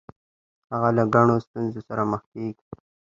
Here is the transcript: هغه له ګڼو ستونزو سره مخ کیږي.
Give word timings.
هغه 0.71 0.89
له 0.97 1.03
ګڼو 1.13 1.35
ستونزو 1.45 1.79
سره 1.87 2.03
مخ 2.11 2.21
کیږي. 2.33 2.63